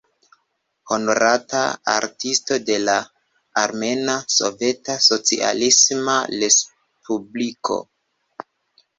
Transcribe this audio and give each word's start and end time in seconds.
Honorata 0.95 1.59
Artisto 1.95 2.55
de 2.69 2.77
la 2.85 2.95
Armena 3.63 4.15
Soveta 4.35 4.95
Socialisma 5.09 6.15
Respubliko. 6.33 7.79